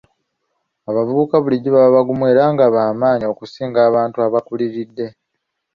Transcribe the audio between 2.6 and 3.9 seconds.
b'amaanyi okusinga